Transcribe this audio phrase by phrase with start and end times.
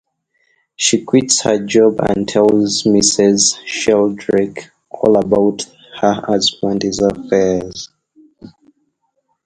[0.77, 3.59] She quits her job and tells Mrs.
[3.67, 5.67] Sheldrake all about
[5.99, 7.87] her husband's affairs.